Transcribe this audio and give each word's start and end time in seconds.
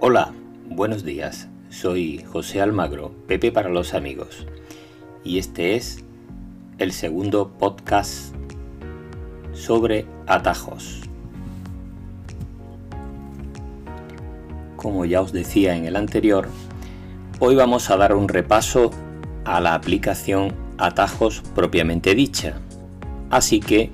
Hola, 0.00 0.32
buenos 0.70 1.04
días. 1.04 1.48
Soy 1.70 2.22
José 2.22 2.60
Almagro, 2.60 3.12
Pepe 3.26 3.50
para 3.50 3.68
los 3.68 3.94
amigos. 3.94 4.46
Y 5.24 5.38
este 5.38 5.74
es 5.74 6.04
el 6.78 6.92
segundo 6.92 7.50
podcast 7.58 8.32
sobre 9.52 10.06
atajos. 10.28 11.00
Como 14.76 15.04
ya 15.04 15.20
os 15.20 15.32
decía 15.32 15.74
en 15.74 15.84
el 15.84 15.96
anterior, 15.96 16.48
hoy 17.40 17.56
vamos 17.56 17.90
a 17.90 17.96
dar 17.96 18.14
un 18.14 18.28
repaso 18.28 18.92
a 19.44 19.60
la 19.60 19.74
aplicación 19.74 20.54
atajos 20.78 21.42
propiamente 21.56 22.14
dicha. 22.14 22.60
Así 23.30 23.58
que, 23.58 23.90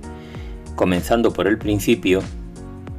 comenzando 0.76 1.32
por 1.32 1.46
el 1.46 1.56
principio, 1.56 2.20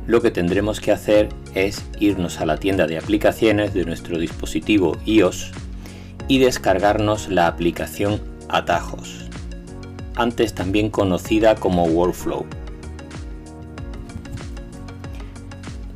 lo 0.07 0.23
que 0.23 0.31
tendremos 0.31 0.81
que 0.81 0.91
hacer 0.91 1.29
es 1.55 1.83
irnos 1.99 2.39
a 2.39 2.45
la 2.45 2.57
tienda 2.57 2.85
de 2.85 2.97
aplicaciones 2.97 3.73
de 3.73 3.85
nuestro 3.85 4.19
dispositivo 4.19 4.97
iOS 5.05 5.51
y 6.27 6.39
descargarnos 6.39 7.29
la 7.29 7.47
aplicación 7.47 8.21
Atajos, 8.49 9.25
antes 10.15 10.53
también 10.53 10.89
conocida 10.89 11.55
como 11.55 11.85
Workflow. 11.85 12.45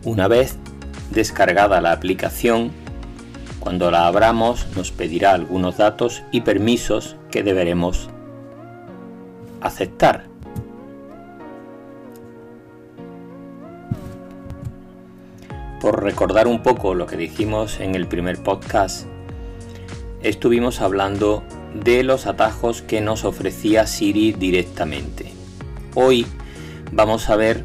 Una 0.03 0.27
vez 0.27 0.57
descargada 1.11 1.81
la 1.81 1.91
aplicación, 1.91 2.71
cuando 3.59 3.91
la 3.91 4.07
abramos 4.07 4.65
nos 4.75 4.91
pedirá 4.91 5.33
algunos 5.33 5.77
datos 5.77 6.23
y 6.31 6.41
permisos 6.41 7.17
que 7.29 7.43
deberemos 7.43 8.09
aceptar. 9.61 10.28
Por 15.79 16.03
recordar 16.03 16.47
un 16.47 16.61
poco 16.61 16.93
lo 16.93 17.05
que 17.05 17.15
dijimos 17.15 17.79
en 17.79 17.95
el 17.95 18.05
primer 18.05 18.43
podcast, 18.43 19.07
estuvimos 20.21 20.81
hablando 20.81 21.41
de 21.73 22.03
los 22.03 22.25
atajos 22.25 22.81
que 22.81 22.99
nos 22.99 23.23
ofrecía 23.23 23.87
Siri 23.87 24.33
directamente. 24.33 25.31
Hoy 25.95 26.25
vamos 26.91 27.29
a 27.29 27.37
ver 27.37 27.63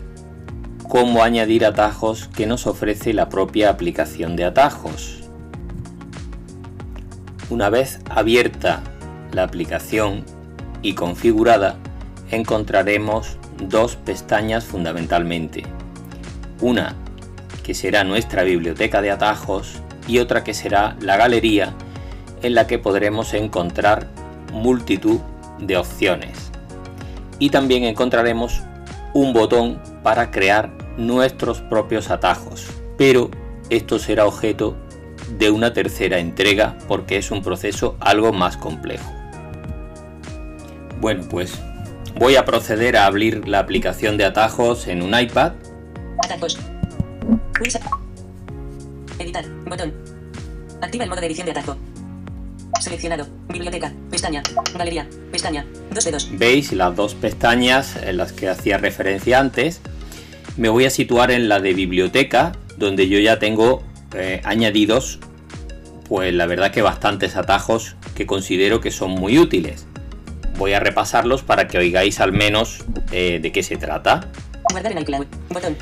cómo 0.89 1.25
añadir 1.25 1.67
atajos 1.67 2.29
que 2.29 2.47
nos 2.47 2.69
ofrece 2.69 3.15
la 3.15 3.29
propia 3.29 3.69
aplicación 3.69 4.37
de 4.37 4.45
atajos. 4.45 5.25
Una 7.51 7.69
vez 7.69 7.98
abierta 8.09 8.85
la 9.33 9.42
aplicación 9.42 10.25
y 10.83 10.95
configurada, 10.95 11.79
encontraremos 12.31 13.39
dos 13.59 13.97
pestañas 13.97 14.65
fundamentalmente. 14.65 15.65
Una 16.61 16.95
que 17.65 17.75
será 17.75 18.05
nuestra 18.05 18.45
biblioteca 18.45 19.03
de 19.03 19.11
atajos, 19.11 19.81
y 20.07 20.19
otra 20.19 20.45
que 20.45 20.55
será 20.55 20.97
la 21.01 21.17
galería, 21.17 21.75
en 22.43 22.55
la 22.55 22.67
que 22.67 22.79
podremos 22.79 23.34
encontrar 23.34 24.07
multitud 24.53 25.19
de 25.59 25.77
opciones. 25.77 26.53
Y 27.39 27.51
también 27.51 27.85
encontraremos 27.85 28.62
un 29.15 29.33
botón 29.33 29.81
para 30.03 30.31
crear 30.31 30.70
nuestros 30.97 31.61
propios 31.62 32.11
atajos, 32.11 32.67
pero 32.97 33.31
esto 33.70 33.98
será 33.98 34.27
objeto 34.27 34.77
de 35.39 35.51
una 35.51 35.73
tercera 35.73 36.19
entrega 36.19 36.77
porque 36.87 37.17
es 37.17 37.31
un 37.31 37.42
proceso 37.42 37.97
algo 37.98 38.33
más 38.33 38.57
complejo. 38.57 39.11
Bueno, 41.01 41.25
pues 41.29 41.59
voy 42.19 42.37
a 42.37 42.45
proceder 42.45 42.97
a 42.97 43.07
abrir 43.07 43.48
la 43.48 43.59
aplicación 43.59 44.17
de 44.17 44.25
atajos 44.25 44.87
en 44.87 45.03
un 45.03 45.19
iPad. 45.19 45.53
Editar. 49.19 49.45
Botón. 49.67 49.95
Activa 50.83 51.05
el 51.05 51.11
modo 51.11 51.20
de 51.20 51.27
edición 51.29 51.47
de 51.47 51.53
atajo. 51.53 51.77
Seleccionado. 52.79 53.27
Biblioteca. 53.48 53.91
Pestaña. 54.11 54.43
Galería. 54.77 55.09
Pestaña. 55.33 55.64
Dos 55.91 56.05
dedos. 56.05 56.29
Veis 56.33 56.73
las 56.73 56.95
dos 56.95 57.14
pestañas 57.14 57.97
en 57.97 58.19
las 58.19 58.33
que 58.33 58.51
hacía 58.51 58.77
referencia 58.77 59.39
antes. 59.39 59.80
Me 60.58 60.69
voy 60.69 60.85
a 60.85 60.91
situar 60.91 61.30
en 61.30 61.48
la 61.48 61.58
de 61.61 61.73
biblioteca, 61.73 62.52
donde 62.77 63.08
yo 63.08 63.19
ya 63.19 63.39
tengo 63.39 63.83
eh, 64.14 64.42
añadidos, 64.45 65.20
pues 66.07 66.35
la 66.35 66.45
verdad 66.45 66.70
que 66.70 66.83
bastantes 66.83 67.35
atajos 67.35 67.96
que 68.14 68.27
considero 68.27 68.83
que 68.83 68.91
son 68.91 69.13
muy 69.13 69.39
útiles. 69.39 69.86
Voy 70.58 70.75
a 70.75 70.81
repasarlos 70.81 71.42
para 71.42 71.67
que 71.67 71.79
oigáis 71.79 72.20
al 72.20 72.33
menos 72.33 72.85
eh, 73.11 73.39
de 73.41 73.52
qué 73.52 73.63
se 73.63 73.77
trata. 73.77 74.29
Guardar 74.70 74.92
en 74.92 74.98
iCloud. 74.98 75.27
Botón. 75.48 75.77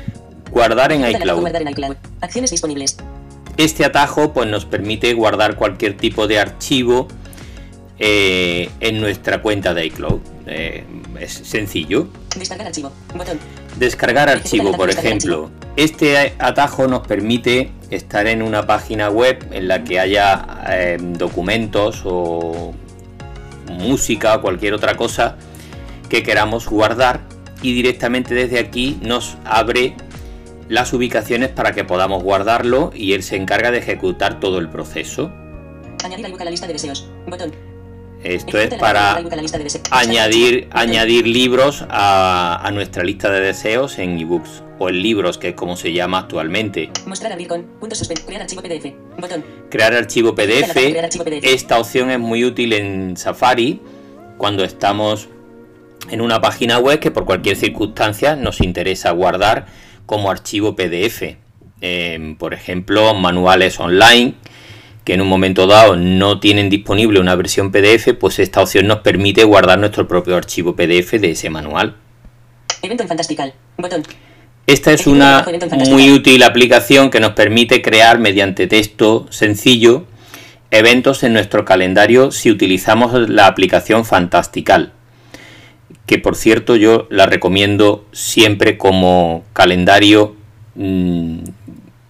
Guardar 0.53 0.91
en 0.91 1.03
iCloud. 1.03 1.95
Acciones 2.21 2.51
disponibles. 2.51 2.97
Este 3.57 3.85
atajo 3.85 4.33
pues, 4.33 4.47
nos 4.47 4.65
permite 4.65 5.13
guardar 5.13 5.55
cualquier 5.55 5.97
tipo 5.97 6.27
de 6.27 6.39
archivo 6.39 7.07
eh, 7.97 8.69
en 8.79 9.01
nuestra 9.01 9.41
cuenta 9.41 9.73
de 9.73 9.87
iCloud. 9.87 10.19
Eh, 10.45 10.83
es 11.19 11.33
sencillo. 11.33 12.07
Descargar 12.37 12.67
archivo. 12.67 12.91
Botón. 13.15 13.39
Descargar 13.77 14.29
archivo, 14.29 14.73
por 14.73 14.91
ejemplo. 14.91 15.49
Este 15.75 16.35
atajo 16.37 16.87
nos 16.87 17.07
permite 17.07 17.71
estar 17.89 18.27
en 18.27 18.43
una 18.43 18.67
página 18.67 19.09
web 19.09 19.43
en 19.51 19.67
la 19.67 19.83
que 19.83 19.99
haya 19.99 20.45
eh, 20.69 20.97
documentos 20.99 22.03
o 22.05 22.75
música 23.71 24.35
o 24.35 24.41
cualquier 24.41 24.75
otra 24.75 24.95
cosa 24.95 25.35
que 26.09 26.21
queramos 26.21 26.67
guardar 26.67 27.21
y 27.63 27.73
directamente 27.73 28.35
desde 28.35 28.59
aquí 28.59 28.99
nos 29.01 29.37
abre 29.45 29.95
las 30.73 30.91
ubicaciones 30.91 31.49
para 31.49 31.73
que 31.73 31.83
podamos 31.83 32.23
guardarlo 32.23 32.91
y 32.95 33.13
él 33.13 33.21
se 33.21 33.35
encarga 33.35 33.69
de 33.69 33.77
ejecutar 33.77 34.39
todo 34.39 34.57
el 34.57 34.69
proceso. 34.69 35.31
Añadir 36.03 36.25
a 36.25 36.43
la 36.43 36.49
lista 36.49 36.65
de 36.65 36.73
deseos. 36.73 37.07
Botón. 37.27 37.51
Esto 38.23 38.57
es 38.57 38.73
para 38.75 39.21
añadir, 39.91 40.69
añadir 40.71 41.27
libros 41.27 41.85
a, 41.89 42.59
a 42.63 42.71
nuestra 42.71 43.03
lista 43.03 43.29
de 43.29 43.41
deseos 43.41 43.99
en 43.99 44.17
ebooks 44.17 44.63
o 44.79 44.89
en 44.89 45.03
libros, 45.03 45.37
que 45.37 45.49
es 45.49 45.55
como 45.55 45.75
se 45.75 45.93
llama 45.93 46.19
actualmente. 46.19 46.89
Mostrar 47.05 47.33
abrir 47.33 47.49
con. 47.49 47.63
Punto. 47.79 47.95
Crear 48.25 48.41
archivo 48.41 48.63
PDF. 48.63 48.93
Botón. 49.19 49.45
Crear 49.69 49.93
archivo 49.93 50.33
PDF. 50.33 50.75
Esta 51.43 51.77
opción 51.77 52.09
es 52.09 52.19
muy 52.19 52.45
útil 52.45 52.73
en 52.73 53.15
Safari 53.15 53.79
cuando 54.37 54.63
estamos 54.63 55.29
en 56.09 56.19
una 56.19 56.41
página 56.41 56.79
web 56.79 56.99
que 56.99 57.11
por 57.11 57.25
cualquier 57.25 57.57
circunstancia 57.57 58.35
nos 58.35 58.59
interesa 58.59 59.11
guardar 59.11 59.67
como 60.05 60.29
archivo 60.29 60.75
PDF. 60.75 61.37
Eh, 61.81 62.35
por 62.37 62.53
ejemplo, 62.53 63.13
manuales 63.13 63.79
online 63.79 64.35
que 65.03 65.13
en 65.13 65.21
un 65.21 65.27
momento 65.27 65.67
dado 65.67 65.95
no 65.95 66.39
tienen 66.39 66.69
disponible 66.69 67.19
una 67.19 67.35
versión 67.35 67.71
PDF, 67.71 68.13
pues 68.19 68.39
esta 68.39 68.61
opción 68.61 68.87
nos 68.87 68.99
permite 68.99 69.43
guardar 69.43 69.79
nuestro 69.79 70.07
propio 70.07 70.37
archivo 70.37 70.75
PDF 70.75 71.11
de 71.19 71.31
ese 71.31 71.49
manual. 71.49 71.95
Evento 72.81 73.03
en 73.03 73.09
Fantastical. 73.09 73.53
Botón. 73.77 74.03
Esta 74.65 74.93
es 74.93 75.07
una 75.07 75.45
muy 75.89 76.09
útil 76.11 76.41
aplicación 76.43 77.09
que 77.09 77.19
nos 77.19 77.33
permite 77.33 77.81
crear 77.81 78.19
mediante 78.19 78.65
texto 78.65 79.27
sencillo 79.29 80.05
eventos 80.71 81.23
en 81.23 81.33
nuestro 81.33 81.65
calendario 81.65 82.31
si 82.31 82.49
utilizamos 82.49 83.29
la 83.29 83.47
aplicación 83.47 84.05
Fantastical, 84.05 84.93
que 86.05 86.19
por 86.19 86.35
cierto 86.35 86.75
yo 86.75 87.07
la 87.09 87.25
recomiendo 87.25 88.05
siempre 88.11 88.77
como 88.77 89.43
calendario 89.53 90.35
mmm, 90.75 91.39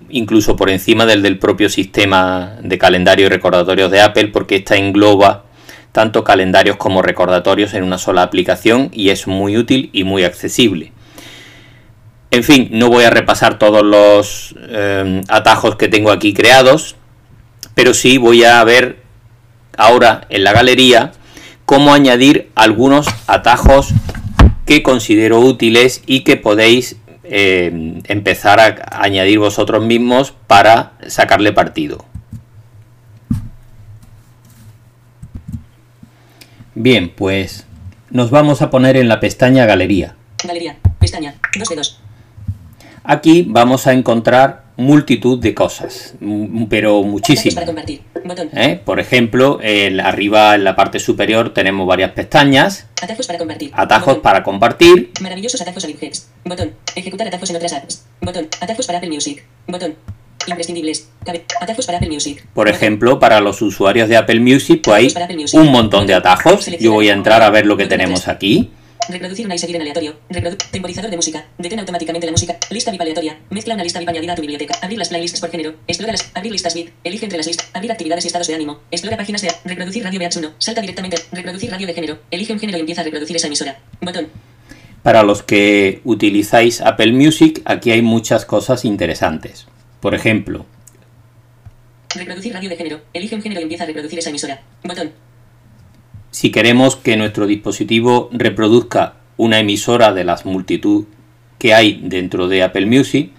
incluso 0.10 0.56
por 0.56 0.70
encima 0.70 1.06
del 1.06 1.22
del 1.22 1.40
propio 1.40 1.70
sistema 1.70 2.58
de 2.62 2.78
calendario 2.78 3.28
y 3.28 3.30
recordatorios 3.30 3.92
de 3.92 4.02
Apple 4.02 4.28
porque 4.30 4.56
esta 4.58 4.76
engloba 4.78 5.46
tanto 5.94 6.24
calendarios 6.24 6.76
como 6.76 7.02
recordatorios 7.02 7.74
en 7.76 7.84
una 7.84 7.98
sola 7.98 8.24
aplicación 8.24 8.90
y 8.92 9.10
es 9.10 9.28
muy 9.28 9.56
útil 9.58 9.90
y 9.94 10.04
muy 10.04 10.24
accesible. 10.24 10.92
En 12.32 12.44
fin, 12.44 12.70
no 12.72 12.90
voy 12.90 13.04
a 13.04 13.12
repasar 13.12 13.60
todos 13.60 13.84
los 13.84 14.56
eh, 14.70 15.22
atajos 15.28 15.76
que 15.76 15.88
tengo 15.88 16.12
aquí 16.12 16.34
creados, 16.34 16.96
pero 17.76 17.94
sí 17.94 18.18
voy 18.18 18.44
a 18.44 18.64
ver 18.64 19.04
ahora 19.78 20.26
en 20.30 20.44
la 20.44 20.52
galería 20.52 21.12
cómo 21.66 21.94
añadir 21.94 22.52
algunos 22.56 23.08
atajos 23.28 23.94
que 24.66 24.84
considero 24.84 25.40
útiles 25.40 26.02
y 26.06 26.22
que 26.22 26.38
podéis 26.38 26.98
eh, 27.24 28.02
empezar 28.06 28.60
a 28.60 29.02
añadir 29.02 29.40
vosotros 29.40 29.84
mismos 29.84 30.34
para 30.48 30.94
sacarle 31.08 31.54
partido. 31.54 32.06
Bien, 36.76 37.10
pues 37.16 37.66
nos 38.10 38.32
vamos 38.32 38.62
a 38.62 38.70
poner 38.70 38.98
en 38.98 39.08
la 39.08 39.20
pestaña 39.20 39.66
Galería. 39.66 40.16
Galería. 40.44 40.78
Pestaña. 41.00 41.36
Dos 41.58 41.70
dedos. 41.70 42.00
Aquí 43.04 43.46
vamos 43.48 43.86
a 43.88 43.94
encontrar 43.94 44.63
multitud 44.78 45.40
de 45.40 45.54
cosas, 45.54 46.16
m- 46.22 46.68
pero 46.70 47.04
muchísimas. 47.04 47.64
¿eh? 48.54 48.80
Por 48.84 49.00
ejemplo, 49.00 49.60
el- 49.62 50.00
arriba 50.00 50.56
en 50.56 50.64
la 50.64 50.76
parte 50.76 51.00
superior 51.00 51.54
tenemos 51.54 51.86
varias 51.88 52.12
pestañas, 52.12 52.88
Atajos 53.02 53.28
para 53.28 53.40
compartir. 53.40 53.72
atajos 53.74 54.06
Botón. 54.08 54.22
para 54.24 54.44
compartir, 54.44 55.12
Maravillosos 55.22 55.62
atajos 55.62 55.84
a 55.84 55.88
Linkheads. 55.88 56.30
Botón. 56.46 56.72
Ejecutar 56.96 57.28
atajos 57.28 57.50
en 57.50 57.56
otras 57.58 57.74
apps. 57.74 58.06
Botón. 58.22 58.48
Atajos 58.62 58.86
para 58.88 58.98
Apple 59.00 59.12
Music. 59.12 59.44
Botón. 59.68 59.96
Imprescindibles. 60.48 61.10
Atajos 61.62 61.86
para 61.86 62.00
Apple 62.00 62.10
Music. 62.12 62.46
Por 62.54 62.68
ejemplo, 62.68 63.18
para 63.20 63.40
los 63.40 63.62
usuarios 63.62 64.10
de 64.10 64.18
Apple 64.18 64.40
Music, 64.42 64.82
pues 64.84 65.16
hay 65.16 65.46
un 65.54 65.72
montón 65.72 66.06
de 66.08 66.14
atajos. 66.16 66.66
Yo 66.80 66.92
voy 66.92 67.08
a 67.10 67.14
entrar 67.14 67.42
a 67.44 67.50
ver 67.50 67.66
lo 67.66 67.78
que 67.78 67.86
tenemos 67.86 68.28
aquí. 68.28 68.72
Reproducir 69.10 69.46
una 69.46 69.56
y 69.56 69.58
seguir 69.58 69.76
en 69.76 69.82
aleatorio. 69.82 70.16
Reprodu 70.30 70.58
temporizador 70.72 71.10
de 71.10 71.18
música. 71.18 71.46
Detén 71.58 71.80
automáticamente 71.80 72.26
la 72.26 72.32
música. 72.32 72.58
Lista 72.70 72.92
VIP 72.92 73.02
aleatoria. 73.02 73.40
Mezcla 73.50 73.74
una 73.74 73.84
lista 73.84 74.00
VIP 74.00 74.10
añadida 74.10 74.34
a 74.34 74.36
tu 74.36 74.42
biblioteca. 74.42 74.76
Abrir 74.82 74.98
las 75.00 75.10
playlists 75.10 75.40
por 75.40 75.52
género. 75.52 75.76
Explora 75.88 76.14
las. 76.14 76.32
Abrir 76.34 76.52
listas 76.52 76.74
VIP. 76.74 76.90
Elige 77.04 77.26
entre 77.26 77.38
las 77.38 77.48
listas. 77.48 77.70
Abrir 77.74 77.92
actividades 77.92 78.24
y 78.24 78.28
estados 78.28 78.48
de 78.48 78.56
ánimo. 78.56 78.80
Explora 78.92 79.18
páginas 79.18 79.42
de. 79.42 79.52
Reproducir 79.66 80.04
radio 80.04 80.20
VH1. 80.20 80.52
Salta 80.58 80.82
directamente. 80.82 81.18
Reproducir 81.32 81.72
radio 81.72 81.88
de 81.88 81.94
género. 81.94 82.20
Elige 82.32 82.54
un 82.54 82.60
género 82.60 82.78
y 82.78 82.82
empieza 82.82 83.02
a 83.02 83.04
reproducir 83.04 83.36
esa 83.36 83.48
emisora. 83.48 83.80
Botón. 84.02 84.28
Para 85.04 85.24
los 85.24 85.44
que 85.44 86.02
utilizáis 86.06 86.80
Apple 86.80 87.12
Music, 87.12 87.62
aquí 87.66 87.92
hay 87.92 88.02
muchas 88.02 88.46
cosas 88.46 88.86
interesantes. 88.86 89.68
Por 90.00 90.16
ejemplo, 90.16 90.66
Reproducir 92.16 92.54
radio 92.54 92.70
de 92.70 92.76
género. 92.76 93.02
Elige 93.14 93.36
un 93.36 93.42
género 93.42 93.62
y 93.62 93.64
empieza 93.64 93.84
a 93.84 93.88
reproducir 93.88 94.20
esa 94.20 94.30
emisora. 94.30 94.62
Botón. 94.84 95.12
Si 96.34 96.52
queremos 96.52 96.96
que 96.96 97.16
nuestro 97.16 97.46
dispositivo 97.46 98.30
reproduzca 98.34 99.14
una 99.38 99.60
emisora 99.60 100.14
de 100.14 100.24
las 100.24 100.46
multitud 100.46 101.06
que 101.60 101.76
hay 101.76 102.02
dentro 102.04 102.48
de 102.48 102.64
Apple 102.64 102.88
Music, 102.88 103.30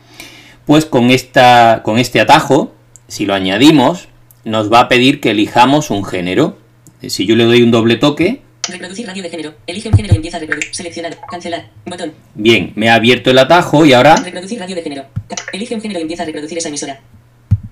pues 0.65 0.85
con, 0.87 1.11
esta, 1.11 1.83
con 1.85 1.99
este 1.99 2.21
atajo, 2.21 2.73
si 3.09 3.27
lo 3.27 3.35
añadimos, 3.35 4.09
nos 4.45 4.73
va 4.73 4.79
a 4.81 4.89
pedir 4.89 5.21
que 5.21 5.33
elijamos 5.33 5.91
un 5.91 6.05
género. 6.05 6.57
Si 7.07 7.27
yo 7.27 7.35
le 7.35 7.45
doy 7.45 7.63
un 7.63 7.71
doble 7.73 7.97
toque, 7.97 8.43
Reproducir 8.67 9.07
radio 9.07 9.23
de 9.23 9.29
género. 9.29 9.55
Elige 9.67 9.89
un 9.91 9.95
género 9.95 10.15
y 10.15 10.17
empieza 10.17 10.39
a 10.39 10.41
reproducir. 10.41 10.75
Seleccionar. 10.75 11.19
Cancelar. 11.31 11.69
Botón. 11.85 12.13
bien, 12.35 12.73
me 12.77 12.89
ha 12.89 12.95
abierto 12.95 13.31
el 13.31 13.39
atajo 13.39 13.85
y 13.85 13.93
ahora 13.93 14.17
Reproducir 14.17 14.59
radio 14.59 14.75
de 14.77 14.83
género. 14.83 15.05
Elige 15.53 15.75
un 15.75 15.83
género 15.83 15.99
y 15.99 16.03
empieza 16.03 16.23
a 16.23 16.27
reproducir 16.27 16.57
esa 16.57 16.69
emisora. 16.69 17.01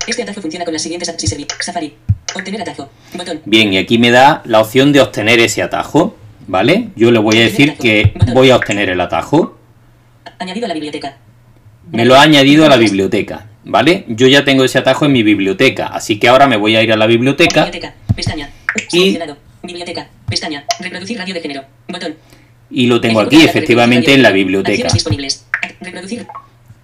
Este 0.05 0.21
atajo 0.21 0.41
funciona 0.41 0.65
con 0.65 0.73
las 0.73 0.83
siguientes 0.83 1.09
servi- 1.17 1.47
Safari. 1.61 1.95
Obtener 2.35 2.61
atajo. 2.61 2.89
Botón. 3.13 3.41
Bien, 3.45 3.73
y 3.73 3.77
aquí 3.77 3.97
me 3.97 4.11
da 4.11 4.41
la 4.45 4.61
opción 4.61 4.91
de 4.91 5.01
obtener 5.01 5.39
ese 5.39 5.61
atajo, 5.61 6.15
¿vale? 6.47 6.89
Yo 6.95 7.11
le 7.11 7.19
voy 7.19 7.37
a 7.37 7.41
decir 7.41 7.75
que 7.75 8.13
voy 8.33 8.49
a 8.49 8.55
obtener 8.55 8.89
el 8.89 8.99
atajo. 9.01 9.57
Añadido 10.39 10.65
a 10.65 10.67
la 10.69 10.73
biblioteca. 10.73 11.17
Me 11.91 12.05
lo 12.05 12.15
ha 12.15 12.21
añadido 12.21 12.65
a 12.65 12.69
la 12.69 12.77
biblioteca, 12.77 13.47
¿vale? 13.65 14.05
Yo 14.07 14.27
ya 14.27 14.43
tengo 14.43 14.63
ese 14.63 14.79
atajo 14.79 15.05
en 15.05 15.11
mi 15.11 15.21
biblioteca, 15.21 15.87
así 15.87 16.17
que 16.17 16.27
ahora 16.27 16.47
me 16.47 16.57
voy 16.57 16.75
a 16.75 16.81
ir 16.81 16.91
a 16.91 16.97
la 16.97 17.05
biblioteca 17.07 17.65
Biblioteca. 17.65 17.93
Pestaña. 18.15 18.49
Y-. 18.91 19.19
Biblioteca. 19.63 20.07
Pestaña. 20.29 20.65
Reproducir 20.79 21.17
radio 21.17 21.33
de 21.33 21.41
género. 21.41 21.63
Botón. 21.87 22.15
y 22.69 22.87
lo 22.87 22.99
tengo 23.01 23.19
aquí 23.19 23.43
efectivamente 23.43 24.13
en 24.13 24.23
la 24.23 24.31
biblioteca. 24.31 24.87
Reproducir. 25.81 26.25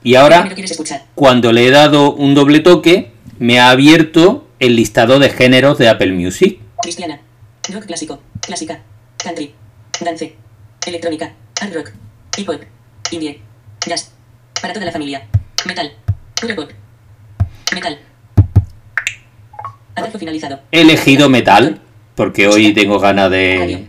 Y 0.04 0.16
ahora, 0.16 0.50
cuando 1.16 1.52
le 1.52 1.68
he 1.68 1.72
dado 1.72 2.14
un 2.14 2.36
doble 2.36 2.60
toque, 2.60 3.12
me 3.38 3.60
ha 3.60 3.70
abierto 3.70 4.48
el 4.60 4.76
listado 4.76 5.20
de 5.20 5.30
géneros 5.30 5.78
de 5.78 5.88
Apple 5.90 6.12
Music. 6.12 6.60
Cristiana. 6.82 7.20
Rock 7.74 7.86
clásico. 7.86 8.22
Clásica. 8.42 8.82
Country. 9.18 9.54
Dance. 10.02 10.36
Electrónica. 10.86 11.34
Hard 11.62 11.74
rock. 11.74 11.92
Hip 12.38 12.50
hop. 12.50 12.62
Indie. 13.12 13.42
Jazz. 13.86 14.12
Para 14.62 14.74
toda 14.74 14.86
la 14.86 14.92
familia. 14.92 15.28
Metal. 15.66 15.92
Puro 16.40 16.56
pop. 16.56 16.72
Metal. 17.74 18.00
Atajo 19.96 20.20
finalizado. 20.20 20.60
He 20.72 20.82
elegido 20.82 21.30
metal, 21.30 21.82
porque 22.16 22.48
hoy 22.48 22.74
tengo 22.74 23.00
ganas 23.00 23.30
de 23.32 23.88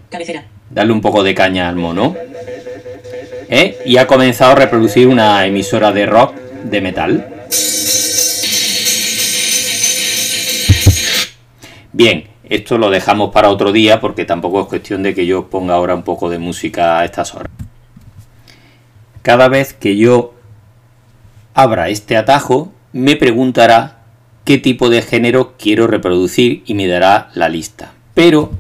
darle 0.71 0.93
un 0.93 1.01
poco 1.01 1.23
de 1.23 1.35
caña 1.35 1.69
al 1.69 1.77
mono. 1.77 2.17
¿Eh? 3.49 3.79
Y 3.85 3.97
ha 3.97 4.07
comenzado 4.07 4.53
a 4.53 4.55
reproducir 4.55 5.09
una 5.09 5.45
emisora 5.47 5.93
de 5.93 6.07
rock 6.07 6.35
de 6.65 6.81
metal. 6.81 7.47
Bien, 12.03 12.31
esto 12.49 12.79
lo 12.79 12.89
dejamos 12.89 13.31
para 13.31 13.51
otro 13.51 13.73
día 13.73 14.01
porque 14.01 14.25
tampoco 14.25 14.63
es 14.63 14.69
cuestión 14.69 15.03
de 15.03 15.15
que 15.15 15.27
yo 15.27 15.51
ponga 15.51 15.75
ahora 15.75 15.95
un 15.95 16.03
poco 16.03 16.31
de 16.31 16.39
música 16.39 16.99
a 16.99 17.05
estas 17.05 17.35
horas. 17.35 17.53
Cada 19.21 19.49
vez 19.49 19.75
que 19.75 19.99
yo 19.99 20.33
abra 21.53 21.91
este 21.91 22.17
atajo, 22.17 22.73
me 22.95 23.17
preguntará 23.17 23.99
qué 24.47 24.57
tipo 24.57 24.89
de 24.89 25.03
género 25.03 25.57
quiero 25.59 25.89
reproducir 25.89 26.63
y 26.65 26.73
me 26.73 26.87
dará 26.87 27.29
la 27.35 27.51
lista. 27.51 27.93
Pero 28.15 28.51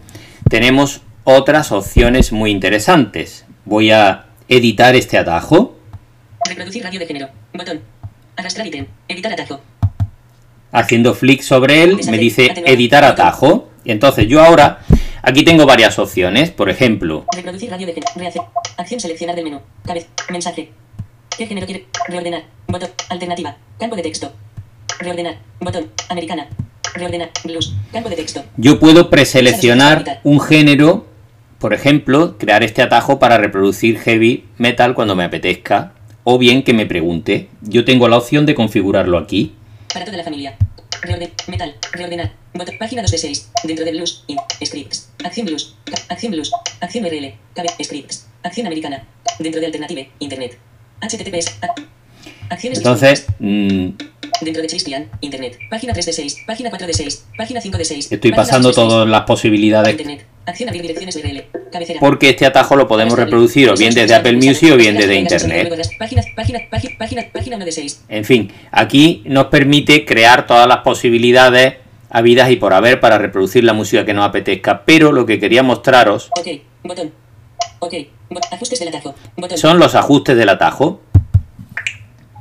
tenemos 0.50 1.00
otras 1.24 1.72
opciones 1.72 2.32
muy 2.32 2.50
interesantes. 2.50 3.46
Voy 3.64 3.90
a 3.90 4.26
editar 4.48 4.94
este 4.96 5.16
atajo. 5.16 5.78
Reproducir 6.46 6.84
radio 6.84 7.00
de 7.00 7.06
género. 7.06 7.28
Botón. 7.54 7.80
Arrastrar 8.36 8.66
ítem. 8.66 8.86
Editar 9.08 9.32
atajo. 9.32 9.62
Haciendo 10.72 11.14
flick 11.14 11.42
sobre 11.42 11.82
él 11.82 11.98
me 12.10 12.18
dice 12.18 12.52
editar 12.66 13.04
atajo. 13.04 13.68
Y 13.84 13.92
entonces 13.92 14.28
yo 14.28 14.42
ahora 14.42 14.80
aquí 15.22 15.42
tengo 15.44 15.66
varias 15.66 15.98
opciones. 15.98 16.50
Por 16.50 16.70
ejemplo, 16.70 17.24
Reproducir 17.34 17.70
radio 17.70 17.86
de. 17.86 18.02
Rehacer. 18.16 18.42
Acción 18.76 19.00
seleccionar 19.00 19.34
del 19.36 19.44
menú. 19.44 19.60
Cabeza. 19.84 20.06
Mensaje. 20.30 20.70
¿Qué 21.36 21.46
género 21.46 21.66
quiere? 21.66 21.86
Reordenar. 22.08 22.44
Botón. 22.68 22.90
Alternativa. 23.08 23.56
Campo 23.78 23.96
de 23.96 24.02
texto. 24.02 24.32
Reordenar. 25.00 25.38
Botón. 25.60 25.88
Americana. 26.08 26.48
Reordenar. 26.94 27.30
Blues. 27.44 27.74
Campo 27.92 28.08
de 28.08 28.16
texto. 28.16 28.44
yo 28.56 28.78
puedo 28.78 29.10
preseleccionar 29.10 30.20
un 30.24 30.40
género. 30.40 31.06
Por 31.58 31.74
ejemplo, 31.74 32.38
crear 32.38 32.62
este 32.62 32.80
atajo 32.80 33.18
para 33.18 33.36
reproducir 33.36 33.98
heavy 33.98 34.44
metal 34.56 34.94
cuando 34.94 35.14
me 35.14 35.24
apetezca. 35.24 35.92
O 36.24 36.38
bien 36.38 36.62
que 36.62 36.72
me 36.72 36.86
pregunte. 36.86 37.48
Yo 37.62 37.84
tengo 37.84 38.08
la 38.08 38.18
opción 38.18 38.46
de 38.46 38.54
configurarlo 38.54 39.18
aquí. 39.18 39.54
Para 39.92 40.04
toda 40.04 40.16
la 40.16 40.24
familia. 40.24 40.56
Reorden. 41.02 41.30
Metal. 41.46 41.74
Reordenar. 41.92 42.32
Botón. 42.54 42.76
Página 42.78 43.02
2 43.02 43.10
de 43.10 43.18
6. 43.18 43.50
Dentro 43.64 43.84
de 43.84 43.92
blues. 43.92 44.24
In. 44.28 44.38
Scripts. 44.64 45.10
Acción 45.24 45.46
blues. 45.46 45.76
Acción 46.08 46.32
blues. 46.32 46.50
Acción 46.80 47.04
URL. 47.04 47.34
Cabe. 47.54 47.68
Scripts. 47.82 48.26
Acción 48.42 48.66
americana. 48.66 49.06
Dentro 49.38 49.60
de 49.60 49.66
alternative. 49.66 50.10
Internet. 50.18 50.58
HTTPS. 51.00 51.58
Acciones 52.50 52.78
Entonces, 52.78 53.26
mm, 53.38 53.90
Dentro 54.40 54.62
de 54.62 54.68
Christian, 54.68 55.10
Internet. 55.20 55.58
Página 55.68 55.92
3 55.92 56.06
de 56.06 56.12
6. 56.12 56.36
Página 56.46 56.70
4 56.70 56.86
de 56.86 56.94
6. 56.94 57.26
Página 57.36 57.60
5 57.60 57.78
de 57.78 57.84
6. 57.84 58.12
estoy 58.12 58.32
pasando 58.32 58.68
2 58.68 58.76
de 58.76 58.82
6. 58.82 58.88
todas 58.88 59.08
las 59.08 59.22
posibilidades 59.22 59.92
Internet. 59.92 60.26
Acción 60.50 60.68
abrir 60.68 60.82
direcciones 60.82 61.16
URL. 61.16 61.44
Cabecera. 61.70 62.00
porque 62.00 62.30
este 62.30 62.46
atajo 62.46 62.74
lo 62.76 62.88
podemos 62.88 63.16
reproducir 63.16 63.68
o 63.70 63.74
bien 63.76 63.94
desde 63.94 64.14
Apple 64.14 64.32
Music 64.34 64.72
o 64.72 64.76
bien 64.76 64.96
desde 64.96 65.14
Internet. 65.14 65.68
Página, 65.98 66.22
página, 66.36 66.58
página, 66.68 66.94
página, 66.98 67.22
página 67.32 67.56
1 67.56 67.64
de 67.64 67.72
6. 67.72 68.04
En 68.08 68.24
fin, 68.24 68.52
aquí 68.72 69.22
nos 69.24 69.46
permite 69.46 70.04
crear 70.04 70.46
todas 70.46 70.66
las 70.66 70.78
posibilidades 70.78 71.74
habidas 72.10 72.50
y 72.50 72.56
por 72.56 72.74
haber 72.74 72.98
para 72.98 73.18
reproducir 73.18 73.62
la 73.62 73.72
música 73.72 74.04
que 74.04 74.12
nos 74.12 74.26
apetezca, 74.26 74.84
pero 74.84 75.12
lo 75.12 75.24
que 75.26 75.38
quería 75.38 75.62
mostraros 75.62 76.30
Ok. 76.38 76.48
Botón. 76.82 77.12
Ok. 77.78 77.94
Bo- 78.30 78.40
ajustes 78.50 78.78
del 78.80 78.88
atajo. 78.88 79.14
Botón. 79.36 79.56
son 79.58 79.78
los 79.78 79.94
ajustes 79.94 80.36
del 80.36 80.48
atajo. 80.48 81.00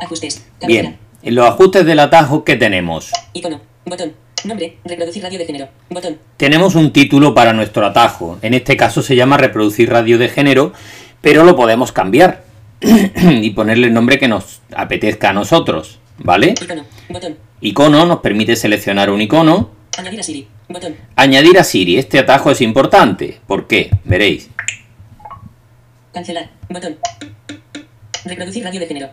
Ajustes. 0.01 0.45
Bien, 0.65 0.98
en 1.22 1.36
los 1.36 1.45
ajustes 1.45 1.86
del 1.86 2.00
atajo, 2.00 2.43
¿qué 2.43 2.55
tenemos? 2.55 3.12
Icono. 3.34 3.62
Botón. 3.86 4.13
Nombre. 4.46 4.77
Reproducir 4.86 5.24
radio 5.24 5.39
de 5.39 5.46
género. 5.46 5.69
Botón. 5.89 6.17
Tenemos 6.38 6.75
un 6.75 6.93
título 6.93 7.34
para 7.34 7.53
nuestro 7.53 7.86
atajo, 7.86 8.38
en 8.41 8.53
este 8.53 8.77
caso 8.77 9.01
se 9.01 9.15
llama 9.15 9.38
reproducir 9.38 9.89
radio 9.89 10.17
de 10.17 10.29
género, 10.29 10.74
pero 11.22 11.43
lo 11.43 11.55
podemos 11.55 11.91
cambiar 11.91 12.43
y 12.81 13.50
ponerle 13.51 13.88
el 13.88 13.93
nombre 13.93 14.17
que 14.17 14.27
nos 14.27 14.62
apetezca 14.75 15.29
a 15.29 15.34
nosotros, 15.34 16.00
¿vale? 16.17 16.55
Icono. 16.62 16.86
Botón. 17.10 17.38
Icono 17.62 18.05
nos 18.05 18.19
permite 18.19 18.55
seleccionar 18.55 19.10
un 19.10 19.22
icono. 19.22 19.72
Añadir 19.98 20.19
a 20.19 20.24
Siri. 20.24 20.48
Botón. 20.69 20.96
Añadir 21.15 21.60
a 21.60 21.63
Siri, 21.63 21.98
este 21.98 22.19
atajo 22.19 22.51
es 22.51 22.62
importante. 22.62 23.39
¿Por 23.48 23.67
qué? 23.67 23.89
Veréis. 24.05 24.50
Cancelar. 26.13 26.50
Botón. 26.69 26.98
Reproducir 28.24 28.63
radio 28.63 28.79
de 28.79 28.88
género. 28.88 29.10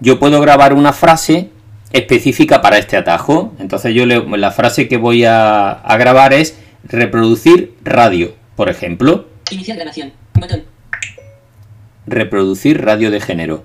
Yo 0.00 0.18
puedo 0.18 0.40
grabar 0.40 0.74
una 0.74 0.92
frase 0.92 1.50
específica 1.92 2.60
para 2.60 2.78
este 2.78 2.96
atajo. 2.96 3.54
Entonces 3.58 3.94
yo 3.94 4.06
le- 4.06 4.24
la 4.38 4.50
frase 4.50 4.88
que 4.88 4.96
voy 4.96 5.24
a, 5.24 5.70
a 5.72 5.96
grabar 5.96 6.32
es 6.32 6.58
reproducir 6.84 7.74
radio, 7.82 8.34
por 8.56 8.68
ejemplo. 8.68 9.28
Iniciar 9.50 9.76
grabación. 9.76 10.12
Botón. 10.34 10.64
Reproducir 12.06 12.84
radio 12.84 13.10
de 13.10 13.20
género. 13.20 13.64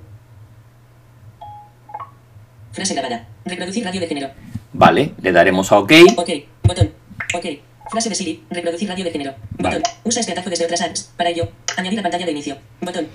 Frase 2.71 2.93
grabada. 2.93 3.27
Reproducir 3.45 3.83
radio 3.83 4.01
de 4.01 4.07
género. 4.07 4.29
Vale, 4.73 5.11
le 5.21 5.31
daremos 5.31 5.71
a 5.71 5.79
OK. 5.79 5.91
Ok. 6.17 6.29
Botón. 6.63 6.91
Ok. 7.35 7.45
Frase 7.89 8.09
de 8.09 8.15
Siri. 8.15 8.43
Reproducir 8.49 8.87
radio 8.87 9.03
de 9.03 9.11
género. 9.11 9.33
Botón. 9.51 9.81
Vale. 9.81 9.83
Usa 10.03 10.21
este 10.21 10.31
atajo 10.31 10.49
desde 10.49 10.65
otras 10.65 10.81
apps. 10.81 11.11
Para 11.17 11.29
ello, 11.29 11.49
añadir 11.77 11.99
a 11.99 12.03
pantalla 12.03 12.25
de 12.25 12.31
inicio. 12.31 12.57
Botón. 12.81 13.07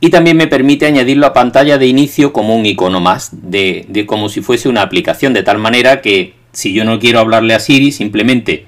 Y 0.00 0.10
también 0.10 0.36
me 0.36 0.46
permite 0.46 0.86
añadirlo 0.86 1.26
a 1.26 1.32
pantalla 1.32 1.78
de 1.78 1.86
inicio 1.86 2.32
como 2.32 2.56
un 2.56 2.66
icono 2.66 3.00
más, 3.00 3.30
de, 3.32 3.86
de 3.88 4.06
como 4.06 4.28
si 4.28 4.40
fuese 4.40 4.68
una 4.68 4.82
aplicación, 4.82 5.32
de 5.32 5.42
tal 5.42 5.58
manera 5.58 6.00
que 6.00 6.34
si 6.52 6.72
yo 6.72 6.84
no 6.84 6.98
quiero 6.98 7.20
hablarle 7.20 7.54
a 7.54 7.60
Siri, 7.60 7.92
simplemente 7.92 8.66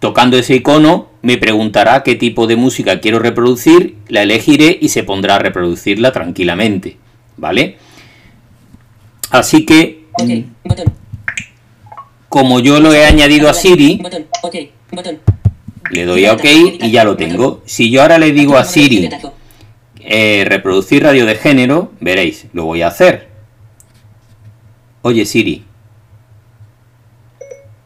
tocando 0.00 0.36
ese 0.36 0.56
icono 0.56 1.10
me 1.22 1.38
preguntará 1.38 2.02
qué 2.02 2.16
tipo 2.16 2.46
de 2.46 2.56
música 2.56 3.00
quiero 3.00 3.20
reproducir, 3.20 3.96
la 4.08 4.22
elegiré 4.22 4.76
y 4.80 4.88
se 4.88 5.04
pondrá 5.04 5.36
a 5.36 5.38
reproducirla 5.38 6.12
tranquilamente, 6.12 6.96
¿vale? 7.36 7.76
Así 9.30 9.64
que 9.64 10.02
Ok. 10.14 10.28
Botón. 10.64 10.92
Como 12.28 12.60
yo 12.60 12.80
lo 12.80 12.92
he 12.94 13.04
añadido 13.04 13.48
a 13.48 13.54
Siri, 13.54 14.00
Botón. 14.92 15.20
Le 15.90 16.04
doy 16.04 16.26
a 16.26 16.34
OK 16.34 16.44
y 16.44 16.90
ya 16.90 17.04
lo 17.04 17.16
tengo. 17.16 17.62
Si 17.66 17.90
yo 17.90 18.02
ahora 18.02 18.18
le 18.18 18.32
digo 18.32 18.56
a 18.56 18.64
Siri 18.64 19.08
eh, 20.00 20.44
reproducir 20.46 21.02
radio 21.02 21.26
de 21.26 21.34
género, 21.34 21.92
veréis, 22.00 22.46
lo 22.52 22.64
voy 22.64 22.82
a 22.82 22.88
hacer. 22.88 23.28
Oye 25.02 25.24
Siri, 25.24 25.64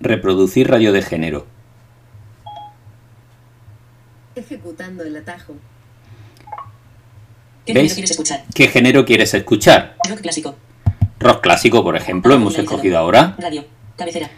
reproducir 0.00 0.68
radio 0.68 0.92
de 0.92 1.02
género. 1.02 1.46
Ejecutando 4.34 5.02
el 5.02 5.16
atajo. 5.16 5.54
¿Qué 7.64 7.72
género 7.72 7.94
quieres 7.94 8.10
escuchar? 8.10 8.44
¿Qué 8.54 8.68
género 8.68 9.04
quieres 9.04 9.34
escuchar? 9.34 9.96
Rock 10.08 10.20
clásico. 10.20 10.54
Rock 11.18 11.40
clásico, 11.40 11.82
por 11.82 11.96
ejemplo, 11.96 12.34
hemos 12.34 12.58
escogido 12.58 12.98
ahora. 12.98 13.34
Radio. 13.38 13.64
Cabecera. 13.96 14.30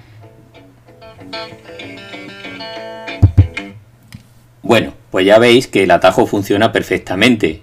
Bueno, 4.62 4.92
pues 5.10 5.26
ya 5.26 5.38
veis 5.38 5.66
que 5.66 5.84
el 5.84 5.90
atajo 5.90 6.26
funciona 6.26 6.72
perfectamente. 6.72 7.62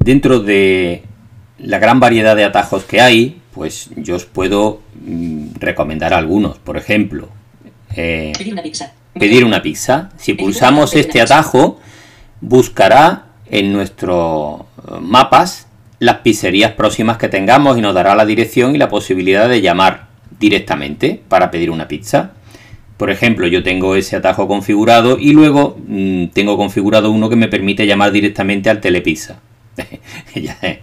Dentro 0.00 0.40
de 0.40 1.02
la 1.58 1.78
gran 1.78 2.00
variedad 2.00 2.36
de 2.36 2.44
atajos 2.44 2.84
que 2.84 3.00
hay, 3.00 3.40
pues 3.52 3.90
yo 3.96 4.16
os 4.16 4.24
puedo 4.24 4.82
mm, 5.06 5.54
recomendar 5.58 6.12
algunos. 6.12 6.58
Por 6.58 6.76
ejemplo, 6.76 7.28
eh, 7.96 8.32
Pedir 8.36 8.52
una 8.52 8.62
pizza. 8.62 8.92
pedir 9.18 9.44
una 9.44 9.62
pizza. 9.62 10.10
Si 10.16 10.34
pulsamos 10.34 10.94
este 10.94 11.20
atajo, 11.20 11.80
buscará 12.40 13.26
en 13.46 13.72
nuestros 13.72 14.60
eh, 14.60 14.98
mapas 15.00 15.68
las 16.00 16.18
pizzerías 16.18 16.72
próximas 16.72 17.16
que 17.16 17.28
tengamos 17.28 17.78
y 17.78 17.80
nos 17.80 17.94
dará 17.94 18.14
la 18.14 18.26
dirección 18.26 18.74
y 18.74 18.78
la 18.78 18.88
posibilidad 18.88 19.48
de 19.48 19.60
llamar 19.60 20.08
directamente 20.38 21.22
para 21.28 21.50
pedir 21.50 21.70
una 21.70 21.88
pizza. 21.88 22.32
Por 23.04 23.10
ejemplo, 23.10 23.46
yo 23.46 23.62
tengo 23.62 23.96
ese 23.96 24.16
atajo 24.16 24.48
configurado 24.48 25.18
y 25.18 25.34
luego 25.34 25.76
mm, 25.86 26.28
tengo 26.28 26.56
configurado 26.56 27.10
uno 27.10 27.28
que 27.28 27.36
me 27.36 27.48
permite 27.48 27.86
llamar 27.86 28.12
directamente 28.12 28.70
al 28.70 28.80
telepizza. 28.80 29.42
Eh. 30.34 30.80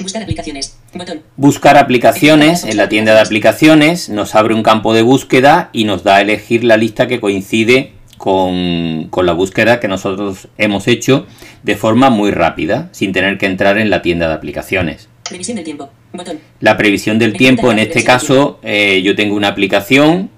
Buscar 0.00 0.24
aplicaciones. 0.24 0.76
Botón. 0.92 1.20
Buscar 1.36 1.76
aplicaciones 1.76 2.64
en 2.64 2.76
la 2.76 2.88
tienda 2.88 3.14
de 3.14 3.20
aplicaciones, 3.20 4.08
nos 4.08 4.34
abre 4.34 4.52
un 4.52 4.64
campo 4.64 4.94
de 4.94 5.02
búsqueda 5.02 5.70
y 5.72 5.84
nos 5.84 6.02
da 6.02 6.16
a 6.16 6.22
elegir 6.22 6.64
la 6.64 6.76
lista 6.76 7.06
que 7.06 7.20
coincide 7.20 7.92
con, 8.18 9.06
con 9.10 9.24
la 9.24 9.32
búsqueda 9.32 9.78
que 9.78 9.86
nosotros 9.86 10.48
hemos 10.58 10.88
hecho 10.88 11.28
de 11.62 11.76
forma 11.76 12.10
muy 12.10 12.32
rápida, 12.32 12.88
sin 12.90 13.12
tener 13.12 13.38
que 13.38 13.46
entrar 13.46 13.78
en 13.78 13.90
la 13.90 14.02
tienda 14.02 14.26
de 14.26 14.34
aplicaciones. 14.34 15.08
Previsión 15.28 15.54
del 15.54 15.64
tiempo. 15.64 15.88
Botón. 16.12 16.40
La 16.58 16.76
previsión 16.76 17.20
del 17.20 17.34
tiempo, 17.34 17.70
en 17.70 17.78
este 17.78 18.02
caso, 18.02 18.58
eh, 18.64 19.02
yo 19.04 19.14
tengo 19.14 19.36
una 19.36 19.48
aplicación 19.48 20.30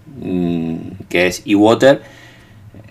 que 1.09 1.27
es 1.27 1.43
eWater 1.45 2.03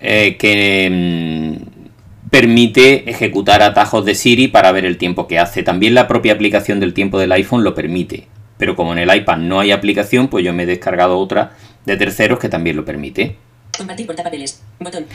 eh, 0.00 0.36
que 0.36 0.90
mm, 0.90 2.28
permite 2.30 3.08
ejecutar 3.08 3.62
atajos 3.62 4.04
de 4.04 4.14
Siri 4.14 4.48
para 4.48 4.72
ver 4.72 4.84
el 4.84 4.98
tiempo 4.98 5.26
que 5.26 5.38
hace. 5.38 5.62
También 5.62 5.94
la 5.94 6.08
propia 6.08 6.32
aplicación 6.32 6.80
del 6.80 6.92
tiempo 6.92 7.18
del 7.18 7.32
iPhone 7.32 7.64
lo 7.64 7.74
permite. 7.74 8.28
Pero 8.58 8.76
como 8.76 8.92
en 8.92 8.98
el 8.98 9.14
iPad 9.14 9.38
no 9.38 9.60
hay 9.60 9.70
aplicación, 9.70 10.28
pues 10.28 10.44
yo 10.44 10.52
me 10.52 10.64
he 10.64 10.66
descargado 10.66 11.18
otra 11.18 11.52
de 11.86 11.96
terceros 11.96 12.38
que 12.38 12.48
también 12.48 12.76
lo 12.76 12.84
permite. 12.84 13.36
Compartir 13.76 14.06
portapapeles. 14.06 14.62
Botón. 14.78 15.06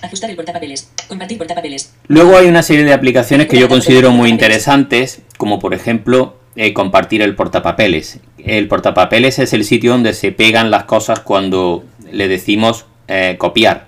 Ajustar 0.00 0.30
el 0.30 0.36
portapapeles. 0.36 0.90
Compartir 1.08 1.38
portapapeles. 1.38 1.94
Luego 2.06 2.36
hay 2.36 2.46
una 2.46 2.62
serie 2.62 2.84
de 2.84 2.92
aplicaciones 2.92 3.46
que 3.48 3.58
yo 3.58 3.68
considero 3.68 4.12
muy 4.12 4.30
interesantes, 4.30 5.22
como 5.36 5.58
por 5.58 5.74
ejemplo 5.74 6.37
eh, 6.60 6.72
compartir 6.72 7.22
el 7.22 7.36
portapapeles. 7.36 8.18
El 8.36 8.66
portapapeles 8.66 9.38
es 9.38 9.52
el 9.52 9.62
sitio 9.62 9.92
donde 9.92 10.12
se 10.12 10.32
pegan 10.32 10.72
las 10.72 10.84
cosas 10.84 11.20
cuando 11.20 11.84
le 12.10 12.26
decimos 12.26 12.84
eh, 13.06 13.36
copiar 13.38 13.86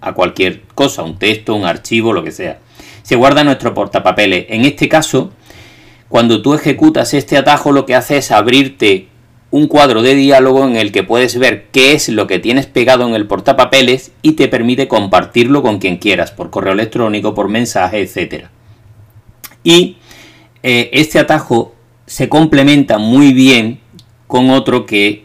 a 0.00 0.14
cualquier 0.14 0.62
cosa, 0.74 1.02
un 1.02 1.18
texto, 1.18 1.54
un 1.54 1.66
archivo, 1.66 2.14
lo 2.14 2.24
que 2.24 2.32
sea. 2.32 2.60
Se 3.02 3.14
guarda 3.14 3.44
nuestro 3.44 3.74
portapapeles. 3.74 4.46
En 4.48 4.64
este 4.64 4.88
caso, 4.88 5.32
cuando 6.08 6.40
tú 6.40 6.54
ejecutas 6.54 7.12
este 7.12 7.36
atajo, 7.36 7.72
lo 7.72 7.84
que 7.84 7.94
hace 7.94 8.16
es 8.16 8.30
abrirte 8.30 9.08
un 9.50 9.66
cuadro 9.66 10.00
de 10.00 10.14
diálogo 10.14 10.64
en 10.64 10.76
el 10.76 10.92
que 10.92 11.02
puedes 11.02 11.38
ver 11.38 11.66
qué 11.72 11.92
es 11.92 12.08
lo 12.08 12.26
que 12.26 12.38
tienes 12.38 12.64
pegado 12.64 13.06
en 13.06 13.14
el 13.14 13.26
portapapeles 13.26 14.12
y 14.22 14.32
te 14.32 14.48
permite 14.48 14.88
compartirlo 14.88 15.60
con 15.60 15.78
quien 15.78 15.98
quieras, 15.98 16.30
por 16.30 16.48
correo 16.48 16.72
electrónico, 16.72 17.34
por 17.34 17.50
mensaje, 17.50 18.00
etc. 18.00 18.46
Y 19.62 19.98
eh, 20.62 20.88
este 20.94 21.18
atajo 21.18 21.74
se 22.06 22.28
complementa 22.28 22.98
muy 22.98 23.32
bien 23.32 23.80
con 24.26 24.50
otro 24.50 24.86
que 24.86 25.24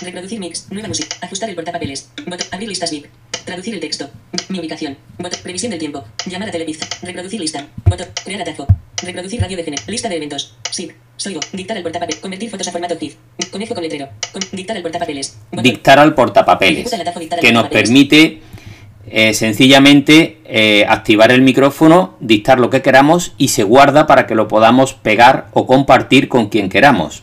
Reproducir 0.00 0.38
mix. 0.38 0.68
Nueva 0.70 0.86
música. 0.88 1.16
Ajustar 1.22 1.48
el 1.48 1.56
portapapeles. 1.56 2.10
Botón. 2.24 2.46
Abrir 2.52 2.68
listas 2.68 2.90
VIP. 2.92 3.06
Traducir 3.44 3.74
el 3.74 3.80
texto. 3.80 4.08
Mi 4.48 4.60
ubicación. 4.60 4.96
Botón. 5.18 5.40
Previsión 5.42 5.70
del 5.70 5.80
tiempo. 5.80 6.04
Llamar 6.26 6.48
a 6.50 6.52
Telepizza. 6.52 6.86
Reproducir 7.02 7.40
lista. 7.40 7.66
Botón. 7.84 8.06
Crear 8.24 8.42
atajo. 8.42 8.66
Reproducir 9.02 9.40
radio 9.40 9.56
de 9.56 9.64
género. 9.64 9.82
Lista 9.88 10.08
de 10.08 10.16
eventos. 10.16 10.54
SIG. 10.70 10.94
Soigo. 11.16 11.40
Dictar 11.52 11.76
el 11.76 11.82
portapapel. 11.82 12.20
Convertir 12.20 12.48
fotos 12.48 12.68
a 12.68 12.72
formato 12.72 12.96
GIF. 12.96 13.16
Conejo 13.50 13.74
con 13.74 13.82
letrero. 13.82 14.08
Con- 14.32 14.42
dictar 14.52 14.76
el 14.76 14.82
portapapeles. 14.84 15.36
Dictar 15.50 15.98
al 15.98 16.14
portapapeles, 16.14 16.92
al 16.92 17.00
que 17.40 17.52
nos 17.52 17.64
portapapeles. 17.64 17.70
permite 17.70 18.40
eh, 19.12 19.34
sencillamente 19.34 20.38
eh, 20.44 20.84
activar 20.88 21.30
el 21.32 21.42
micrófono, 21.42 22.16
dictar 22.20 22.58
lo 22.58 22.70
que 22.70 22.82
queramos 22.82 23.32
y 23.38 23.48
se 23.48 23.62
guarda 23.62 24.06
para 24.06 24.26
que 24.26 24.34
lo 24.34 24.48
podamos 24.48 24.94
pegar 24.94 25.48
o 25.52 25.66
compartir 25.66 26.28
con 26.28 26.48
quien 26.48 26.68
queramos. 26.68 27.22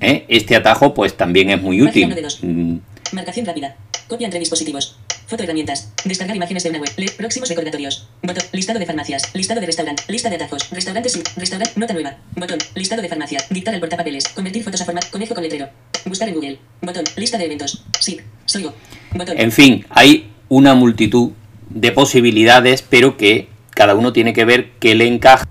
¿Eh? 0.00 0.24
Este 0.28 0.56
atajo 0.56 0.94
pues 0.94 1.16
también 1.16 1.50
es 1.50 1.60
muy 1.62 1.82
útil. 1.82 2.14
Mm, 2.42 2.76
Marcación 3.12 3.44
rápida. 3.46 3.76
Copia 4.08 4.24
entre 4.26 4.40
dispositivos. 4.40 4.96
Foto 5.26 5.44
herramientas. 5.44 5.92
Descargar 6.04 6.34
imágenes 6.34 6.64
de 6.64 6.70
una 6.70 6.80
web. 6.80 6.90
Le- 6.96 7.10
próximos 7.12 7.48
recordatorios. 7.48 8.08
Botón. 8.22 8.42
Listado 8.52 8.78
de 8.80 8.86
farmacias. 8.86 9.32
Listado 9.34 9.60
de 9.60 9.66
restaurante. 9.66 10.02
Lista 10.08 10.28
de 10.28 10.36
atajos. 10.36 10.68
Restaurantes 10.72 11.12
sin. 11.12 11.22
Restaurante. 11.36 11.72
Nota 11.78 11.92
nueva. 11.92 12.16
Botón. 12.34 12.58
Listado 12.74 13.02
de 13.02 13.08
farmacia. 13.08 13.38
Dictar 13.50 13.72
al 13.74 13.78
portapapeles. 13.80 14.26
Convertir 14.28 14.64
fotos 14.64 14.80
a 14.80 14.84
formato. 14.86 15.06
Conejo 15.12 15.34
con 15.34 15.44
letrero. 15.44 15.68
Buscar 16.06 16.28
en 16.28 16.34
Google. 16.34 16.58
Botón. 16.82 17.04
Lista 17.16 17.38
de 17.38 17.44
eventos. 17.44 17.84
Sí. 18.00 18.20
Soy 18.46 18.68
Botón. 19.14 19.38
En 19.38 19.52
fin, 19.52 19.86
hay 19.90 20.29
una 20.50 20.74
multitud 20.74 21.30
de 21.70 21.92
posibilidades, 21.92 22.82
pero 22.82 23.16
que 23.16 23.48
cada 23.70 23.94
uno 23.94 24.12
tiene 24.12 24.34
que 24.34 24.44
ver 24.44 24.72
qué 24.78 24.94
le 24.94 25.06
encaja. 25.06 25.48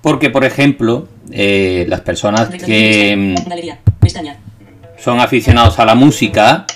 Porque, 0.00 0.30
por 0.30 0.44
ejemplo, 0.44 1.08
eh, 1.30 1.84
las 1.88 2.00
personas 2.00 2.48
que 2.48 3.14
mm, 3.16 3.34
son 5.02 5.20
aficionados 5.20 5.78
a 5.78 5.84
la 5.84 5.94
música. 5.94 6.66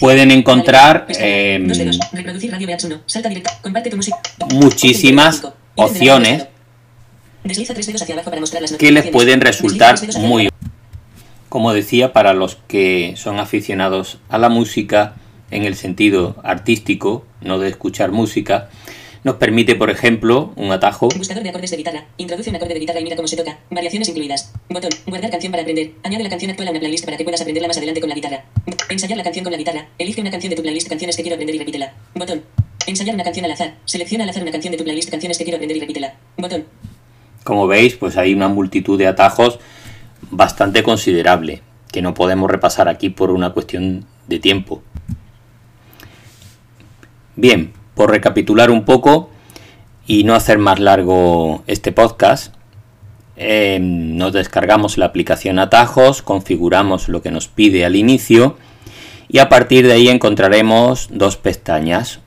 Pueden 0.00 0.30
encontrar, 0.30 0.98
Galería. 0.98 1.06
Pestaña. 1.06 1.30
em, 1.54 1.68
Dos 1.68 1.78
dedos. 1.78 1.98
Reproducir 2.12 2.50
radio 2.50 2.68
VH1. 2.68 3.00
Salta 3.06 3.28
directa. 3.28 3.50
Comparte 3.60 3.90
tu 3.90 3.96
música. 3.96 4.18
muchísimas 4.54 5.42
opciones 5.74 6.46
que 8.78 8.92
les 8.92 9.06
pueden 9.10 9.40
resultar 9.40 9.96
muy. 10.20 10.51
Como 11.52 11.74
decía 11.74 12.14
para 12.14 12.32
los 12.32 12.56
que 12.66 13.12
son 13.16 13.38
aficionados 13.38 14.16
a 14.30 14.38
la 14.38 14.48
música 14.48 15.16
en 15.50 15.64
el 15.64 15.74
sentido 15.74 16.34
artístico 16.42 17.26
no 17.42 17.58
de 17.58 17.68
escuchar 17.68 18.10
música 18.10 18.70
nos 19.22 19.34
permite 19.34 19.74
por 19.74 19.90
ejemplo 19.90 20.54
un 20.56 20.72
atajo 20.72 21.10
Buscador 21.14 21.42
de 21.42 21.50
acordes 21.50 21.70
de 21.70 21.76
guitarra. 21.76 22.06
Introduce 22.16 22.48
un 22.48 22.56
acorde 22.56 22.72
de 22.72 22.80
guitarra 22.80 23.00
y 23.00 23.04
mira 23.04 23.16
cómo 23.16 23.28
se 23.28 23.36
toca. 23.36 23.58
Variaciones 23.70 24.08
incluidas. 24.08 24.52
Botón. 24.70 24.90
Guardar 25.06 25.30
canción 25.30 25.52
para 25.52 25.62
aprender. 25.62 25.92
Añade 26.02 26.24
la 26.24 26.30
canción 26.30 26.50
actual 26.50 26.68
a 26.68 26.70
una 26.70 26.80
playlist 26.80 27.04
para 27.04 27.16
que 27.18 27.22
puedas 27.22 27.40
aprenderla 27.40 27.68
más 27.68 27.76
adelante 27.76 28.00
con 28.00 28.08
la 28.08 28.16
guitarra. 28.16 28.44
Ensayar 28.88 29.18
la 29.18 29.22
canción 29.22 29.44
con 29.44 29.52
la 29.52 29.58
guitarra. 29.58 29.86
Elige 29.98 30.22
una 30.22 30.30
canción 30.30 30.50
de 30.50 30.56
tu 30.56 30.62
playlist 30.62 30.88
canciones 30.88 31.16
que 31.16 31.22
quiero 31.22 31.34
aprender 31.34 31.54
y 31.54 31.58
repítela. 31.58 31.92
Botón. 32.16 32.42
Ensayar 32.86 33.14
una 33.14 33.24
canción 33.24 33.44
al 33.44 33.52
azar. 33.52 33.74
Selecciona 33.84 34.24
al 34.24 34.30
azar 34.30 34.42
una 34.42 34.52
canción 34.52 34.72
de 34.72 34.78
tu 34.78 34.84
playlist 34.84 35.10
canciones 35.10 35.38
que 35.38 35.44
quiero 35.44 35.56
aprender 35.58 35.76
y 35.76 35.80
repítela. 35.80 36.14
Botón. 36.38 36.64
como 37.44 37.68
veis 37.68 37.94
pues 37.94 38.16
hay 38.16 38.34
una 38.34 38.48
multitud 38.48 38.98
de 38.98 39.06
atajos 39.06 39.60
bastante 40.30 40.82
considerable 40.82 41.62
que 41.90 42.02
no 42.02 42.14
podemos 42.14 42.50
repasar 42.50 42.88
aquí 42.88 43.10
por 43.10 43.30
una 43.30 43.50
cuestión 43.50 44.06
de 44.28 44.38
tiempo. 44.38 44.82
Bien 47.36 47.72
por 47.94 48.10
recapitular 48.10 48.70
un 48.70 48.84
poco 48.84 49.30
y 50.06 50.24
no 50.24 50.34
hacer 50.34 50.58
más 50.58 50.80
largo 50.80 51.62
este 51.66 51.92
podcast 51.92 52.54
eh, 53.36 53.78
nos 53.80 54.32
descargamos 54.32 54.98
la 54.98 55.06
aplicación 55.06 55.58
atajos 55.58 56.22
configuramos 56.22 57.08
lo 57.08 57.22
que 57.22 57.30
nos 57.30 57.48
pide 57.48 57.84
al 57.84 57.96
inicio 57.96 58.56
y 59.32 59.38
a 59.38 59.48
partir 59.48 59.86
de 59.86 59.94
ahí 59.94 60.08
encontraremos 60.08 61.08
dos 61.10 61.38
pestañas. 61.38 62.20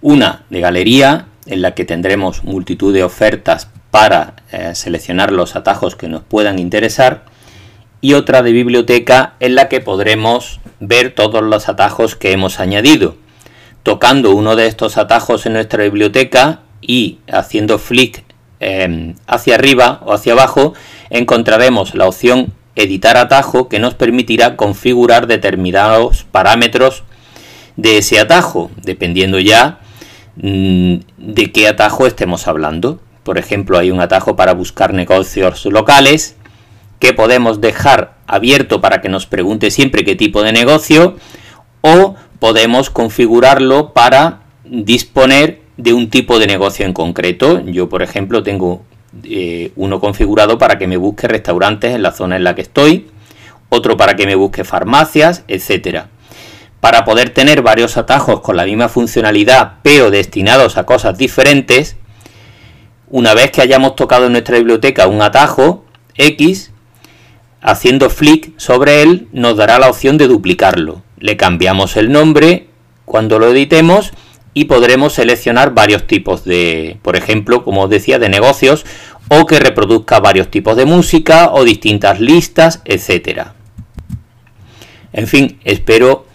Una 0.00 0.44
de 0.50 0.60
galería 0.60 1.28
en 1.46 1.62
la 1.62 1.74
que 1.74 1.84
tendremos 1.84 2.42
multitud 2.42 2.92
de 2.92 3.04
ofertas 3.04 3.70
para 3.90 4.34
eh, 4.52 4.74
seleccionar 4.74 5.32
los 5.32 5.56
atajos 5.56 5.96
que 5.96 6.08
nos 6.08 6.22
puedan 6.22 6.58
interesar 6.58 7.24
y 8.00 8.14
otra 8.14 8.42
de 8.42 8.52
biblioteca 8.52 9.34
en 9.40 9.54
la 9.54 9.68
que 9.68 9.80
podremos 9.80 10.60
ver 10.80 11.14
todos 11.14 11.42
los 11.42 11.68
atajos 11.68 12.16
que 12.16 12.32
hemos 12.32 12.60
añadido. 12.60 13.16
Tocando 13.82 14.34
uno 14.34 14.56
de 14.56 14.66
estos 14.66 14.98
atajos 14.98 15.46
en 15.46 15.54
nuestra 15.54 15.82
biblioteca 15.84 16.60
y 16.80 17.18
haciendo 17.30 17.78
flick 17.78 18.24
em, 18.60 19.14
hacia 19.26 19.54
arriba 19.54 20.00
o 20.04 20.12
hacia 20.12 20.32
abajo 20.32 20.74
encontraremos 21.10 21.94
la 21.94 22.06
opción 22.06 22.52
editar 22.76 23.16
atajo 23.16 23.68
que 23.68 23.80
nos 23.80 23.94
permitirá 23.94 24.56
configurar 24.56 25.26
determinados 25.26 26.24
parámetros 26.30 27.02
de 27.76 27.98
ese 27.98 28.20
atajo, 28.20 28.70
dependiendo 28.82 29.38
ya 29.38 29.80
mm, 30.36 30.96
de 31.16 31.52
qué 31.52 31.68
atajo 31.68 32.06
estemos 32.06 32.46
hablando. 32.46 33.00
Por 33.28 33.36
ejemplo, 33.36 33.76
hay 33.76 33.90
un 33.90 34.00
atajo 34.00 34.36
para 34.36 34.54
buscar 34.54 34.94
negocios 34.94 35.66
locales 35.66 36.36
que 36.98 37.12
podemos 37.12 37.60
dejar 37.60 38.14
abierto 38.26 38.80
para 38.80 39.02
que 39.02 39.10
nos 39.10 39.26
pregunte 39.26 39.70
siempre 39.70 40.02
qué 40.02 40.16
tipo 40.16 40.42
de 40.42 40.50
negocio 40.50 41.16
o 41.82 42.14
podemos 42.38 42.88
configurarlo 42.88 43.92
para 43.92 44.44
disponer 44.64 45.60
de 45.76 45.92
un 45.92 46.08
tipo 46.08 46.38
de 46.38 46.46
negocio 46.46 46.86
en 46.86 46.94
concreto. 46.94 47.60
Yo, 47.66 47.90
por 47.90 48.00
ejemplo, 48.00 48.42
tengo 48.42 48.80
eh, 49.24 49.72
uno 49.76 50.00
configurado 50.00 50.56
para 50.56 50.78
que 50.78 50.86
me 50.86 50.96
busque 50.96 51.28
restaurantes 51.28 51.94
en 51.94 52.02
la 52.02 52.12
zona 52.12 52.36
en 52.36 52.44
la 52.44 52.54
que 52.54 52.62
estoy, 52.62 53.08
otro 53.68 53.98
para 53.98 54.16
que 54.16 54.24
me 54.24 54.36
busque 54.36 54.64
farmacias, 54.64 55.44
etcétera. 55.48 56.08
Para 56.80 57.04
poder 57.04 57.28
tener 57.28 57.60
varios 57.60 57.98
atajos 57.98 58.40
con 58.40 58.56
la 58.56 58.64
misma 58.64 58.88
funcionalidad, 58.88 59.80
pero 59.82 60.10
destinados 60.10 60.78
a 60.78 60.86
cosas 60.86 61.18
diferentes, 61.18 61.98
una 63.10 63.34
vez 63.34 63.50
que 63.50 63.62
hayamos 63.62 63.96
tocado 63.96 64.26
en 64.26 64.32
nuestra 64.32 64.58
biblioteca 64.58 65.06
un 65.06 65.22
atajo 65.22 65.84
X, 66.16 66.72
haciendo 67.60 68.10
flick 68.10 68.52
sobre 68.58 69.02
él 69.02 69.28
nos 69.32 69.56
dará 69.56 69.78
la 69.78 69.88
opción 69.88 70.18
de 70.18 70.28
duplicarlo. 70.28 71.02
Le 71.18 71.36
cambiamos 71.36 71.96
el 71.96 72.12
nombre 72.12 72.68
cuando 73.04 73.38
lo 73.38 73.48
editemos 73.48 74.12
y 74.54 74.64
podremos 74.64 75.14
seleccionar 75.14 75.72
varios 75.72 76.06
tipos 76.06 76.44
de, 76.44 76.98
por 77.02 77.16
ejemplo, 77.16 77.64
como 77.64 77.84
os 77.84 77.90
decía, 77.90 78.18
de 78.18 78.28
negocios 78.28 78.84
o 79.28 79.46
que 79.46 79.60
reproduzca 79.60 80.20
varios 80.20 80.50
tipos 80.50 80.76
de 80.76 80.84
música 80.84 81.50
o 81.52 81.64
distintas 81.64 82.20
listas, 82.20 82.82
etcétera. 82.84 83.54
En 85.12 85.26
fin, 85.26 85.58
espero 85.64 86.26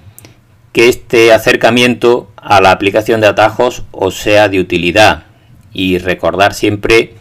que 0.72 0.90
este 0.90 1.32
acercamiento 1.34 2.32
a 2.36 2.60
la 2.62 2.72
aplicación 2.72 3.22
de 3.22 3.28
atajos 3.28 3.84
os 3.92 4.16
sea 4.16 4.50
de 4.50 4.60
utilidad 4.60 5.26
y 5.74 5.98
recordar 5.98 6.54
siempre 6.54 7.16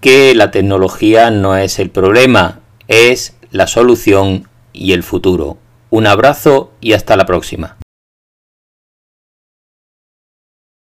que 0.00 0.34
la 0.34 0.50
tecnología 0.50 1.30
no 1.30 1.56
es 1.56 1.78
el 1.78 1.90
problema, 1.90 2.60
es 2.86 3.36
la 3.50 3.66
solución 3.66 4.48
y 4.72 4.92
el 4.92 5.02
futuro. 5.02 5.58
Un 5.90 6.06
abrazo 6.06 6.72
y 6.80 6.92
hasta 6.92 7.16
la 7.16 7.26
próxima. 7.26 7.77